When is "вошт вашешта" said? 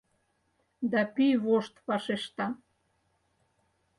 1.45-2.47